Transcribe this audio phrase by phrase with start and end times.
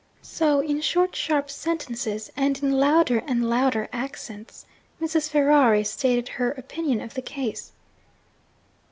[0.23, 4.65] So, in short sharp sentences, and in louder and louder accents,
[4.99, 5.29] Mrs.
[5.29, 7.71] Ferrari stated her opinion of the case.